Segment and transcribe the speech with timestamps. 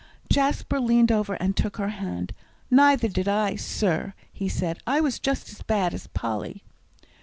[0.31, 2.33] Jasper leaned over, and took her hand.
[2.71, 4.79] "Neither did I, sir," he said.
[4.87, 6.63] "I was just as bad as Polly."